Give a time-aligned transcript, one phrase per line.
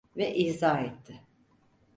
[0.17, 1.21] Ve izah etti: